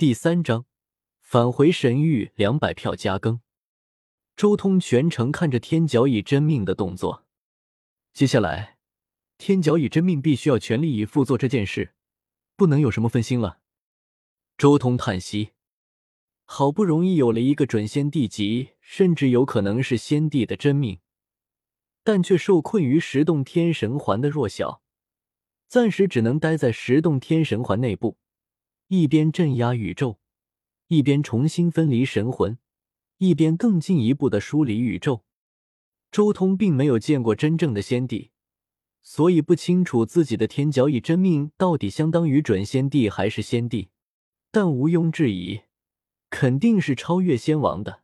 [0.00, 0.64] 第三章
[1.20, 3.42] 返回神域两百票加更。
[4.34, 7.26] 周通全程看着天角以真命的动作，
[8.14, 8.78] 接下来
[9.36, 11.92] 天角以真命必须要全力以赴做这件事，
[12.56, 13.60] 不能有什么分心了。
[14.56, 15.50] 周通叹息，
[16.46, 21.00] 好不容易有了一个准仙帝级，甚至有可能是先帝的真命，
[22.02, 24.82] 但却受困于十洞天神环的弱小，
[25.68, 28.16] 暂时只能待在十洞天神环内部，
[28.92, 30.18] 一边镇压宇宙，
[30.88, 32.58] 一边重新分离神魂。
[33.18, 35.22] 一边更进一步的梳理宇宙。
[36.10, 38.32] 周通并没有见过真正的先帝，
[39.00, 43.90] 所以不清楚自己的天角以真命到底相当于准先帝还是先帝。
[44.50, 45.60] 但毋庸置疑，
[46.28, 48.00] 肯定是超越仙王的。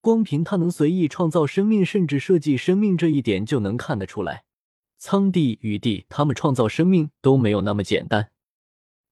[0.00, 4.44] 光凭他能随意创造生命，甚至设计生命这一点，就能看得出来，
[4.96, 8.30] 苍帝、雨帝他们创造生命都没有那么简单。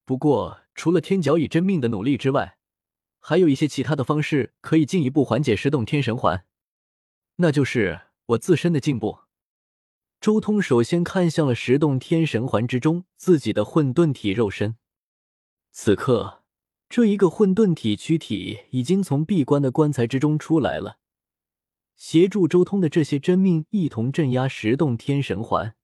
[0.06, 2.59] 不过，除了天角以真命的努力之外，
[3.20, 6.44] 还有一些其他的方式可以进一步缓解失动天神环，
[7.36, 9.20] 那就是我自身的进步。
[10.20, 14.77] 周通首先看向了十洞天神环之中自己的混沌体肉身，
[15.70, 16.42] 此刻
[16.88, 20.98] 这一个混沌体躯体已经从闭关的棺材之中出来了，
[21.94, 25.75] 协助周通的这些真命一同镇压十洞天神环。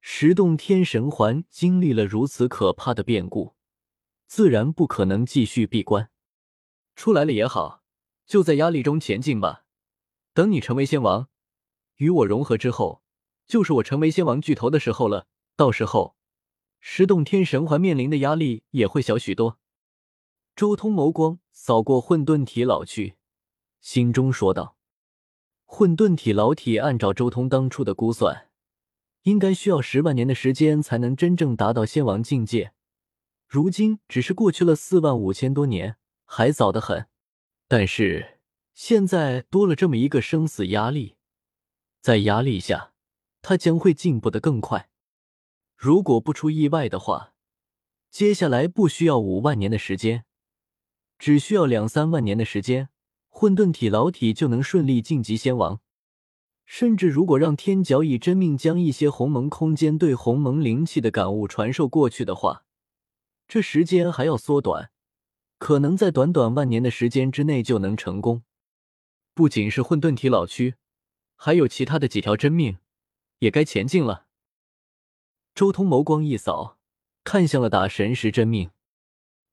[0.00, 3.56] 十洞天神环经历了如此可怕的变故，
[4.28, 6.10] 自然不可能继续闭关。
[6.94, 7.82] 出来了也好，
[8.26, 9.64] 就在压力中前进吧。
[10.34, 11.28] 等你成为仙王，
[11.96, 13.02] 与我融合之后，
[13.46, 15.26] 就是我成为仙王巨头的时候了。
[15.56, 16.14] 到时候，
[16.78, 19.58] 十洞天神环面临的压力也会小许多。
[20.54, 23.16] 周通眸光扫过混沌体老去，
[23.80, 24.76] 心中说道
[25.64, 28.50] ：“混沌体老体，按照周通当初的估算，
[29.22, 32.74] 应该需要十万年的时间才能真正达到仙王境界。
[33.48, 35.96] 如今只是过去了四万五千多年。”
[36.30, 37.06] 还早得很，
[37.68, 38.40] 但是
[38.74, 41.16] 现在多了这么一个生死压力，
[42.02, 42.92] 在压力下，
[43.40, 44.90] 他将会进步的更快。
[45.74, 47.32] 如果不出意外的话，
[48.10, 50.26] 接下来不需要五万年的时间，
[51.18, 52.90] 只需要两三万年的时间，
[53.30, 55.80] 混沌体老体就能顺利晋级仙王。
[56.66, 62.66] 甚至如果让天角以真命将一些鸿蒙空间对鸿蒙灵气的感悟传授过去的话，
[63.48, 64.90] 这时间还要缩短。
[65.58, 68.44] 可能在短短万年的时间之内就能成功。
[69.34, 70.76] 不仅是混沌体老躯，
[71.34, 72.78] 还有其他的几条真命，
[73.38, 74.26] 也该前进了。
[75.54, 76.78] 周通眸光一扫，
[77.24, 78.70] 看向了打神石真命。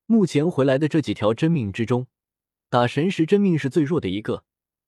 [0.06, 2.06] 目前回来的这几条真命之中，
[2.70, 4.44] 打神石真命是最弱的一个。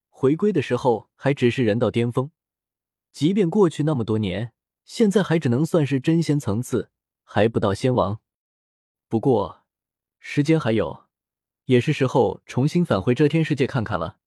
[0.10, 2.30] 回归的时候还只是人道巅峰，
[3.12, 4.54] 即便过去那么多年，
[4.84, 6.92] 现在还只能算是真仙层次，
[7.24, 8.20] 还不到仙王。
[9.08, 9.64] 不过
[10.20, 11.08] 时间还有。
[11.66, 14.20] 也是时候重新返回遮天世界看看了，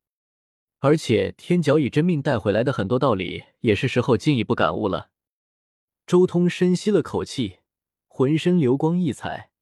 [0.80, 5.08] 而且天角以真命带回来的很多道理，也是时候进一步感悟了。
[6.06, 7.60] 周通深吸了口气，
[8.06, 9.52] 浑身流光溢彩，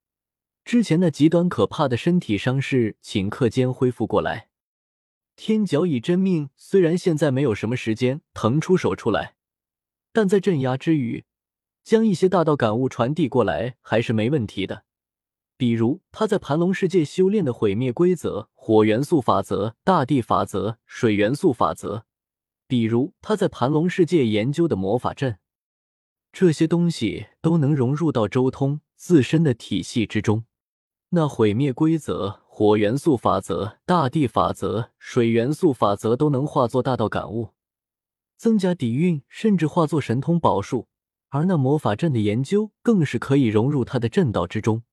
[0.65, 4.49] 之前那极端可怕的身体伤势顷刻间恢复过来。
[5.37, 9.37] 天角以真命虽然现在没有什么时间腾出手出来，
[10.13, 11.25] 但在镇压之余，
[11.85, 14.87] 将一些大道感悟传递过来还是没问题的。
[15.59, 22.05] 比如他在盘龙世界修炼的毁灭规则、火元素法则、大地法则、水元素法则；
[22.69, 25.39] 比如他在盘龙世界研究的魔法阵，
[26.33, 30.45] 这些东西都能融入到周通自身的体系之中。
[31.09, 37.49] 那毁灭规则、火元素法则、大地法则、水元素法则都能化作大道感悟，
[38.37, 40.87] 增加底蕴，甚至化作神通宝术。
[41.31, 44.85] 而那魔法阵的研究，更是可以融入他的阵道之中。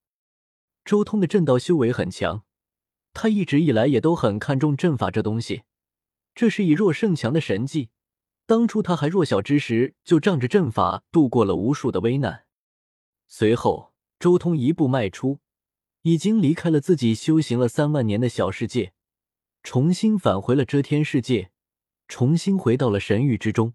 [0.85, 2.43] 周通的阵道修为很强，
[3.11, 5.63] 他一直以来也都很看重阵法这东西，
[6.35, 7.89] 这是以弱胜强的神技。
[8.45, 12.45] 当初他还弱小之时，就仗着阵法度过了无数的危难。
[13.25, 15.39] 随后，周通一步迈出，
[16.03, 18.93] 已经离开了自己修行了三万年的小世界，
[19.63, 21.49] 重新返回了遮天世界，
[22.07, 23.73] 重新回到了神域之中。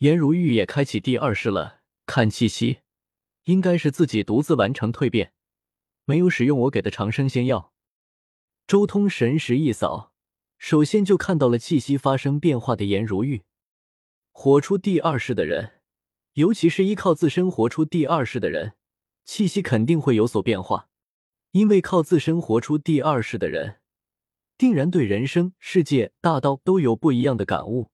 [0.00, 2.80] 颜如玉也开启第二世了，看气息，
[3.44, 5.32] 应该是自己独自完成蜕变。
[6.04, 7.72] 没有使用我给的长生仙药，
[8.66, 10.12] 周通神识一扫，
[10.58, 13.42] 首先就看到了气息发生变化的颜如玉。
[14.32, 15.80] 活出第二世的人，
[16.34, 18.74] 尤其是依靠自身活出第二世的人，
[19.24, 20.88] 气息肯定会有所变化。
[21.52, 23.80] 因为靠自身活出第二世的人，
[24.56, 27.90] 定然对人生、世界、大道都有不一样的感悟，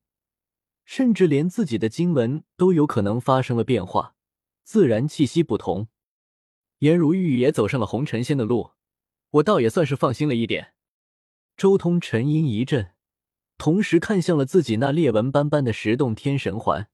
[0.85, 4.15] 甚至连自己的经文都有可能发生了变化，
[4.63, 5.89] 自然气息不同。
[6.79, 8.73] 颜如玉也走上了红尘仙的路，
[9.31, 10.75] 我倒也算是放心了一点。
[11.57, 12.93] 周通沉吟一阵，
[13.57, 16.89] 同时看向了自己那裂纹斑斑的十洞天神环。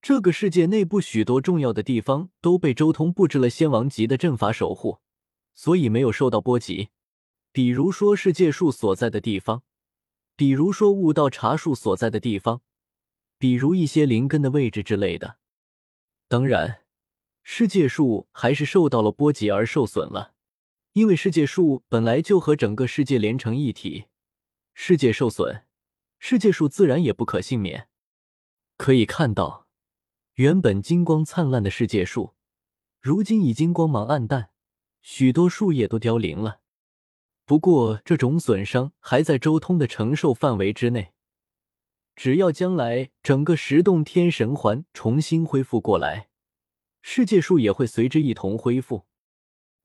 [0.00, 5.00] 这个世界内部许多重要的地方都被周通布置了仙王级的阵法守护，
[5.54, 6.88] 所以没有受到波及。
[7.52, 9.62] 比如说世界树所在的地方，
[10.36, 12.62] 比如说悟道茶树所在的地方，
[13.38, 15.38] 比如一些灵根的位置之类的。
[16.28, 16.82] 当然，
[17.48, 20.34] 世界树还是受到了波及而受损了，
[20.94, 24.06] 因为世界树本来就和整个世界连成一体，
[24.74, 25.64] 世界受损，
[26.18, 27.88] 世界树自然也不可幸免。
[28.76, 29.68] 可以看到。
[30.34, 32.34] 原本金光灿烂的世界树，
[33.00, 34.50] 如今已经光芒暗淡，
[35.00, 36.58] 许多树叶都凋零了。
[37.44, 41.12] 不过，这种损伤还在周通的承受范围之内。
[42.16, 46.28] 只要将来整个十洞天神环重新恢复过来，
[47.08, 49.06] 世界树也会随之一同恢复。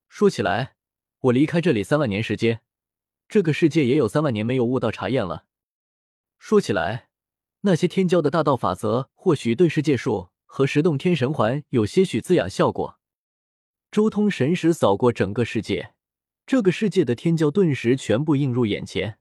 [0.09, 0.75] 说起来，
[1.19, 2.61] 我离开这里三万年时间，
[3.29, 5.45] 这个世界也有三万年没有悟到茶叶了。
[6.39, 7.09] 说起来，
[7.61, 10.29] 那些天骄的大道法则，或许对世界树。
[10.45, 12.99] 和十洞天神环有些许滋养效果。
[13.91, 15.93] 周通神识扫过整个世界，
[16.47, 19.19] 这个世界的天骄顿时全部映入眼前，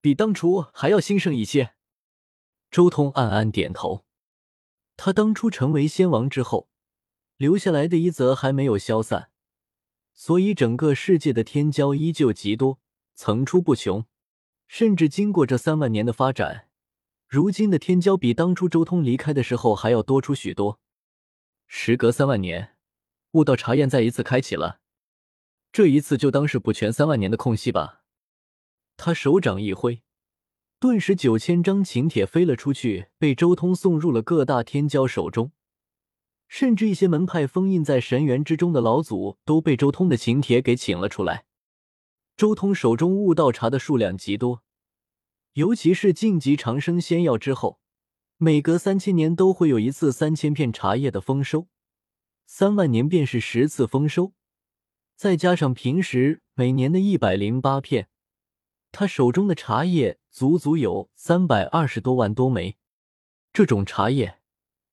[0.00, 1.74] 比当初还要兴盛一些。
[2.70, 4.06] 周通暗暗点头。
[4.96, 6.69] 他当初成为仙王之后，
[7.40, 9.30] 留下来的一则还没有消散，
[10.12, 12.80] 所以整个世界的天骄依旧极多，
[13.14, 14.04] 层出不穷。
[14.68, 16.68] 甚至经过这三万年的发展。
[17.26, 20.80] 如今的天骄比当初周通离开的时候还要多出许多。
[21.66, 22.76] 时隔三万年，
[23.30, 24.80] 悟道茶宴再一次开启了。
[25.72, 28.02] 这一次就当是补全三万年的空隙吧。
[28.98, 30.02] 他手掌一挥，
[30.78, 35.52] 顿时九千张请帖飞了出去，被周通送入了各大天骄手中。
[36.50, 41.44] 甚至一些门派封印在神元之中的老祖都被周通的请帖给请了出来。
[42.36, 44.64] 周通手中悟道茶的数量极多。
[45.52, 47.78] 尤其是晋级长生仙药之后，
[48.36, 51.68] 每隔三千年都会有一次三千片茶叶的丰收，
[52.46, 54.32] 三万年便是十次丰收，
[55.14, 58.08] 再加上平时每年的一百零八片，
[58.90, 62.76] 他手中的茶叶足足有三百二十多万多枚。
[63.52, 64.39] 这种茶叶，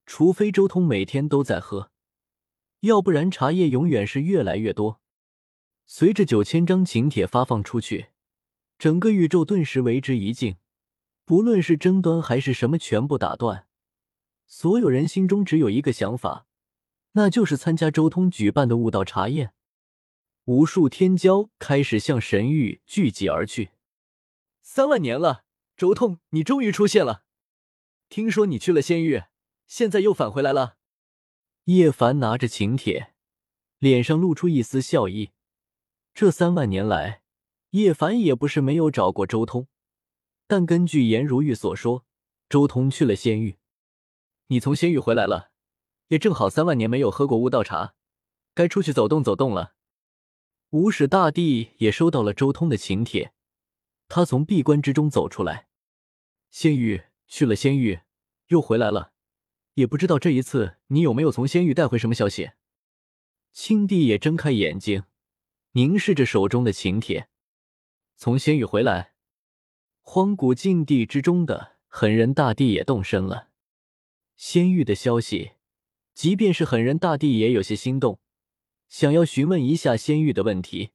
[0.08, 1.90] 除非周通每天都在喝，
[2.80, 5.02] 要不然茶叶永远是越来越多。
[5.86, 8.06] 随着九千张请帖发放出去。
[8.78, 10.56] 整个宇宙顿时为之一静，
[11.26, 13.66] 不论是争端还是什么，全部打断。
[14.46, 16.46] 所有人心中只有一个想法，
[17.12, 19.52] 那就是参加周通举办的悟道茶宴。
[20.46, 23.72] 无数天骄开始向神域聚集而去。
[24.62, 25.44] 三万年了，
[25.76, 27.24] 周通，你终于出现了！
[28.08, 29.24] 听说你去了仙域，
[29.68, 30.78] 现在又返回来了。
[31.64, 33.14] 叶凡拿着请帖，
[33.78, 35.30] 脸上露出一丝笑意。
[36.12, 37.22] 这三万年来。
[37.72, 39.68] 叶凡也不是没有找过周通，
[40.46, 42.06] 但根据颜如玉所说，
[42.48, 43.58] 周通去了仙域。
[44.46, 45.50] 你从仙域回来了，
[46.06, 47.94] 也正好三万年没有喝过悟道茶，
[48.54, 49.74] 该出去走动走动了。
[50.70, 53.34] 无始大帝也收到了周通的请帖，
[54.08, 55.68] 他从闭关之中走出来。
[56.50, 58.00] 仙域去了仙域，
[58.46, 59.12] 又回来了，
[59.78, 62.50] 也不知道这一次你有没有从仙域带回什么消息。
[63.52, 65.04] 青帝也睁开眼睛，
[65.72, 67.28] 凝视着手中的请帖。
[68.16, 69.12] 从仙域回来，
[70.00, 73.50] 荒古禁地之中的狠人大帝也动身了。
[74.34, 75.52] 仙域的消息，
[76.12, 78.18] 即便是狠人大帝也有些心动，
[78.88, 80.90] 想要询问一下仙域的问题。